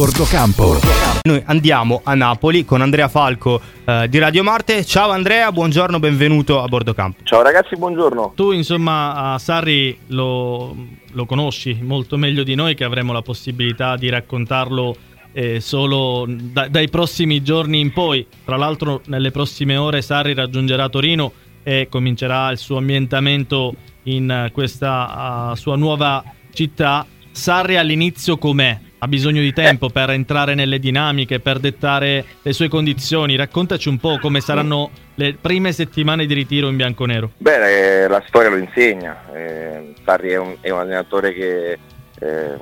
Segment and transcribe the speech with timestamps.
[0.00, 0.78] bordo campo.
[1.24, 4.82] Noi andiamo a Napoli con Andrea Falco eh, di Radio Marte.
[4.82, 7.22] Ciao Andrea, buongiorno, benvenuto a bordo campo.
[7.22, 8.32] Ciao ragazzi, buongiorno.
[8.34, 10.74] Tu insomma a Sarri lo,
[11.12, 14.96] lo conosci molto meglio di noi che avremo la possibilità di raccontarlo
[15.32, 18.26] eh, solo da, dai prossimi giorni in poi.
[18.42, 21.30] Tra l'altro nelle prossime ore Sarri raggiungerà Torino
[21.62, 23.74] e comincerà il suo ambientamento
[24.04, 26.24] in questa uh, sua nuova
[26.54, 27.04] città.
[27.32, 28.88] Sarri all'inizio com'è?
[29.02, 33.34] Ha bisogno di tempo per entrare nelle dinamiche, per dettare le sue condizioni.
[33.34, 37.30] Raccontaci un po' come saranno le prime settimane di ritiro in bianconero.
[37.38, 39.32] Beh, eh, la storia lo insegna.
[39.32, 41.78] Eh, Sarri è un, è un, allenatore che
[42.18, 42.58] eh,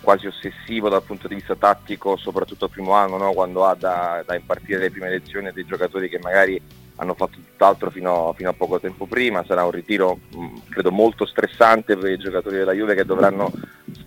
[0.00, 3.32] quasi ossessivo dal punto di vista tattico, soprattutto il primo anno, no?
[3.32, 6.58] quando ha da, da impartire le prime lezioni dei giocatori che magari
[6.96, 11.26] hanno fatto tutt'altro fino, fino, a poco tempo prima, sarà un ritiro mm, credo molto
[11.26, 13.50] stressante per i giocatori della Juve che dovranno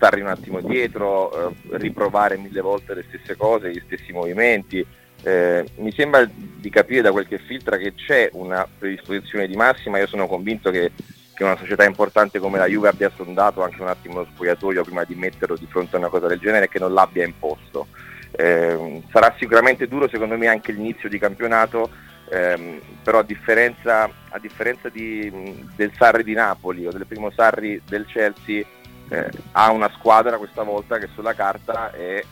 [0.03, 4.85] stare un attimo dietro, eh, riprovare mille volte le stesse cose, gli stessi movimenti.
[5.23, 9.99] Eh, mi sembra di capire da quel che filtra che c'è una predisposizione di massima,
[9.99, 10.91] io sono convinto che,
[11.33, 15.05] che una società importante come la Juve abbia sondato anche un attimo lo spogliatoio prima
[15.05, 17.87] di metterlo di fronte a una cosa del genere e che non l'abbia imposto.
[18.31, 21.89] Eh, sarà sicuramente duro secondo me anche l'inizio di campionato
[22.29, 25.31] ehm, però a differenza, a differenza di,
[25.75, 28.65] del Sarri di Napoli o del primo Sarri del Chelsea
[29.13, 32.23] eh, ha una squadra questa volta che sulla carta è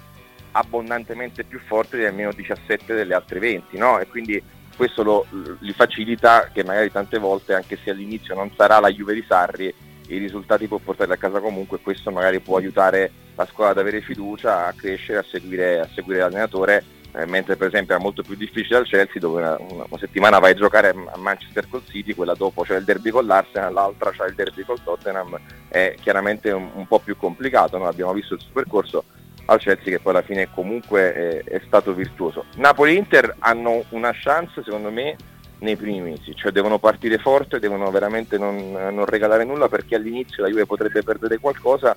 [0.54, 4.00] abbondantemente più forte di almeno 17 delle altre 20 no?
[4.00, 4.42] e quindi
[4.76, 5.26] questo lo,
[5.60, 9.74] gli facilita che magari tante volte anche se all'inizio non sarà la Juve di Sarri
[10.08, 14.02] i risultati può portare a casa comunque questo magari può aiutare la squadra ad avere
[14.02, 18.36] fiducia, a crescere, a seguire, a seguire l'allenatore eh, mentre per esempio è molto più
[18.36, 22.34] difficile al Chelsea dove una, una, settimana vai a giocare a Manchester col City, quella
[22.34, 26.70] dopo c'è il derby con l'Arsenal, l'altra c'è il derby col Tottenham, è chiaramente un,
[26.74, 27.88] un po' più complicato, no?
[27.88, 29.04] abbiamo visto il suo percorso
[29.46, 32.46] al Chelsea che poi alla fine comunque è, è stato virtuoso.
[32.56, 35.16] Napoli e Inter hanno una chance secondo me
[35.60, 40.44] nei primi mesi, cioè devono partire forte, devono veramente non, non regalare nulla perché all'inizio
[40.44, 41.96] la Juve potrebbe perdere qualcosa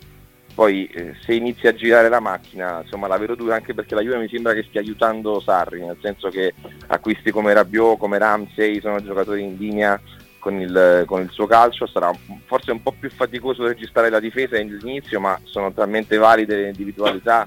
[0.55, 4.03] poi eh, se inizia a girare la macchina, insomma la vedo dura anche perché la
[4.03, 6.55] Juve mi sembra che stia aiutando Sarri, nel senso che
[6.87, 10.01] acquisti come Rabiot, come Ramsey sono giocatori in linea
[10.39, 12.13] con il, con il suo calcio, sarà
[12.45, 17.47] forse un po' più faticoso registrare la difesa all'inizio, ma sono talmente valide le individualità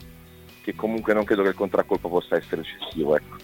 [0.63, 3.15] che comunque non credo che il contraccolpo possa essere eccessivo.
[3.15, 3.37] Ecco.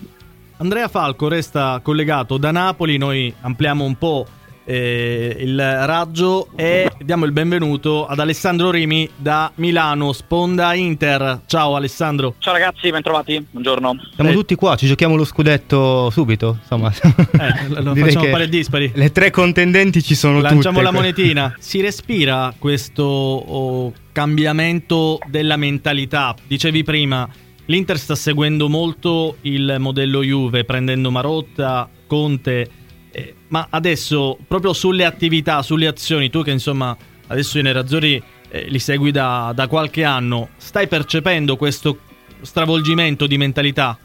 [0.57, 4.25] Andrea Falco resta collegato da Napoli, noi ampliamo un po'
[4.65, 11.41] eh, il raggio e diamo il benvenuto ad Alessandro Rimi da Milano, Sponda Inter.
[11.45, 12.35] Ciao Alessandro.
[12.39, 13.95] Ciao ragazzi, bentrovati, buongiorno.
[14.15, 14.33] Siamo eh.
[14.33, 16.91] tutti qua, ci giochiamo lo scudetto subito, insomma.
[16.93, 18.91] Eh, lo facciamo pari dispari.
[18.93, 20.83] Le tre contendenti ci sono Lanciamo tutte.
[20.83, 21.55] la monetina.
[21.59, 26.35] si respira questo oh, cambiamento della mentalità.
[26.47, 27.27] Dicevi prima,
[27.65, 32.69] l'Inter sta seguendo molto il modello Juve, prendendo Marotta, Conte
[33.15, 36.97] eh, ma adesso, proprio sulle attività, sulle azioni, tu che insomma
[37.27, 41.99] adesso i nerazzurri eh, li segui da, da qualche anno, stai percependo questo
[42.41, 43.97] stravolgimento di mentalità?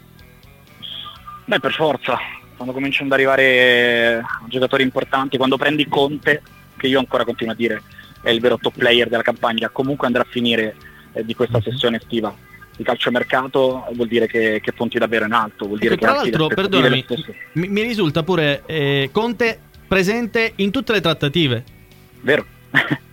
[1.46, 2.18] Beh, per forza.
[2.54, 6.42] Quando cominciano ad arrivare giocatori importanti, quando prendi Conte,
[6.76, 7.82] che io ancora continuo a dire
[8.20, 10.76] è il vero top player della campagna, comunque andrà a finire
[11.12, 12.34] eh, di questa sessione estiva
[12.78, 15.66] di calciomercato vuol dire che, che punti davvero in alto.
[15.66, 17.04] Vuol dire ecco, tra l'altro, perdonami,
[17.54, 19.58] mi, mi, risulta pure eh, Conte
[19.88, 21.64] presente in tutte le trattative.
[22.20, 22.46] Vero.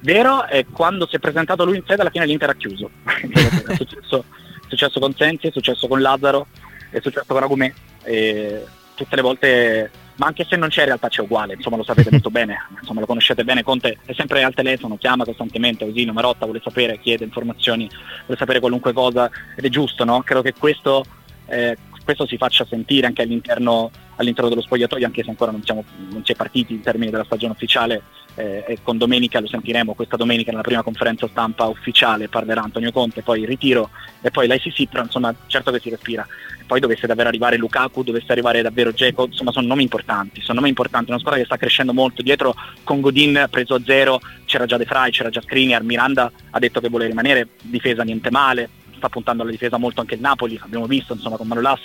[0.00, 2.90] Vero, e quando si è presentato lui in sede alla fine l'Inter ha chiuso.
[3.04, 6.48] è, successo, è, successo, con Sensi, è successo con Lazzaro,
[6.90, 7.72] è successo con Agumè.
[8.02, 8.64] E
[8.96, 9.90] tutte le volte
[10.22, 13.00] ma anche se non c'è in realtà c'è uguale, insomma lo sapete molto bene, insomma
[13.00, 17.24] lo conoscete bene, Conte è sempre al telefono, chiama costantemente, così Marotta vuole sapere, chiede
[17.24, 17.88] informazioni,
[18.24, 20.22] vuole sapere qualunque cosa ed è giusto, no?
[20.22, 21.04] Credo che questo,
[21.46, 25.82] eh, questo si faccia sentire anche all'interno, all'interno, dello spogliatoio, anche se ancora non, siamo,
[26.10, 28.02] non si è partiti in termini della stagione ufficiale,
[28.34, 32.92] eh, e con domenica lo sentiremo, questa domenica nella prima conferenza stampa ufficiale parlerà Antonio
[32.92, 36.26] Conte, poi il ritiro e poi l'ICC, però insomma certo che si respira.
[36.66, 40.70] Poi dovesse davvero arrivare Lukaku, dovesse arrivare davvero Geco, insomma sono nomi importanti, sono nomi
[40.70, 44.78] importanti, una squadra che sta crescendo molto, dietro con Godin preso a zero c'era già
[44.78, 49.08] De Frey, c'era già Skriniar, Miranda ha detto che vuole rimanere, difesa niente male, sta
[49.08, 51.80] puntando alla difesa molto anche il Napoli, abbiamo visto insomma con Manolas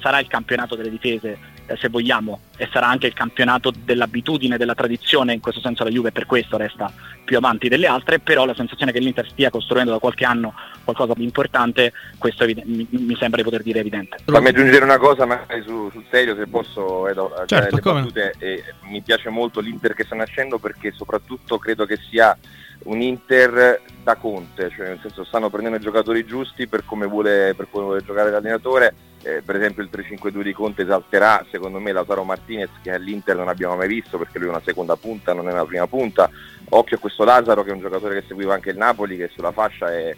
[0.00, 4.74] sarà il campionato delle difese eh, se vogliamo, e sarà anche il campionato dell'abitudine, della
[4.74, 6.92] tradizione, in questo senso la Juve per questo resta
[7.24, 10.54] più avanti delle altre, però la sensazione che l'Inter stia costruendo da qualche anno
[10.84, 14.18] qualcosa di importante, questo evide- mi, mi, sembra di poter dire evidente.
[14.24, 18.64] Fammi aggiungere una cosa magari su, sul serio, se posso, Edo, certo, le battute, eh,
[18.88, 22.36] mi piace molto l'Inter che sta nascendo perché soprattutto credo che sia
[22.84, 27.54] un Inter da Conte, cioè nel senso stanno prendendo i giocatori giusti per come vuole,
[27.56, 31.92] per come vuole giocare l'allenatore, eh, per esempio il 3-5-2 di Conte esalterà secondo me
[31.92, 35.48] Lautaro Martinez che all'Inter non abbiamo mai visto perché lui è una seconda punta, non
[35.48, 36.30] è una prima punta,
[36.70, 39.52] occhio a questo Lazzaro che è un giocatore che seguiva anche il Napoli che sulla
[39.52, 40.14] fascia è,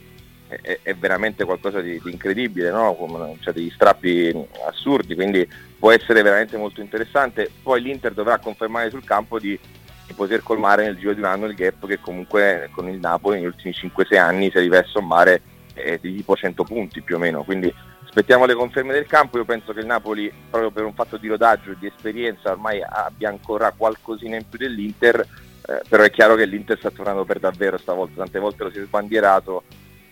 [0.49, 2.97] è, è veramente qualcosa di, di incredibile, no?
[3.37, 4.35] C'è cioè degli strappi
[4.67, 5.49] assurdi, quindi
[5.79, 9.59] può essere veramente molto interessante, poi l'Inter dovrà confermare sul campo di
[10.07, 13.37] di poter colmare nel giro di un anno il gap che comunque con il Napoli
[13.37, 15.41] negli ultimi 5-6 anni si arriva a sommare
[15.75, 17.43] eh, di tipo 100 punti più o meno.
[17.43, 17.73] Quindi
[18.15, 21.27] aspettiamo le conferme del campo, io penso che il Napoli proprio per un fatto di
[21.27, 26.37] rodaggio e di esperienza ormai abbia ancora qualcosina in più dell'Inter, eh, però è chiaro
[26.37, 29.65] che l'Inter sta tornando per davvero stavolta, tante volte lo si è sbandierato,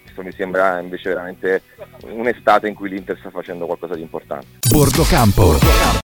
[0.03, 1.63] questo mi sembra invece veramente
[2.01, 4.49] un'estate in cui l'Inter sta facendo qualcosa di importante.
[4.69, 6.01] Bordo campo.